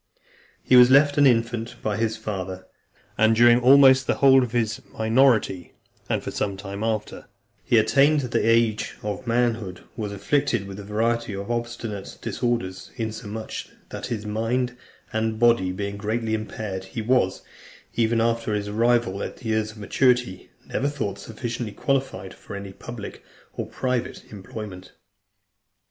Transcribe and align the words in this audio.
He 0.63 0.75
was 0.75 0.89
left 0.89 1.19
an 1.19 1.27
infant 1.27 1.75
by 1.83 1.95
his 1.95 2.17
father, 2.17 2.65
and 3.19 3.35
during 3.35 3.59
almost 3.59 4.07
the 4.07 4.15
whole 4.15 4.41
of 4.41 4.51
his 4.51 4.81
minority, 4.91 5.75
and 6.09 6.23
for 6.23 6.31
some 6.31 6.57
time 6.57 6.83
after 6.83 7.25
he 7.63 7.77
attained 7.77 8.21
the 8.21 8.39
age 8.43 8.95
of 9.03 9.27
manhood, 9.27 9.81
was 9.95 10.11
afflicted 10.11 10.65
with 10.65 10.79
a 10.79 10.83
variety 10.83 11.35
of 11.35 11.51
obstinate 11.51 12.17
disorders, 12.19 12.89
insomuch 12.95 13.69
that 13.89 14.07
his 14.07 14.25
mind 14.25 14.75
and 15.13 15.37
body 15.37 15.71
being 15.71 15.97
greatly 15.97 16.33
impaired, 16.33 16.85
he 16.85 17.01
was, 17.03 17.43
even 17.93 18.19
after 18.19 18.55
his 18.55 18.67
arrival 18.67 19.21
at 19.21 19.45
years 19.45 19.69
of 19.73 19.77
maturity, 19.77 20.49
never 20.65 20.87
thought 20.89 21.19
sufficiently 21.19 21.73
qualified 21.75 22.33
for 22.33 22.55
any 22.55 22.73
public 22.73 23.23
or 23.53 23.67
private 23.67 24.23
employment. 24.31 24.93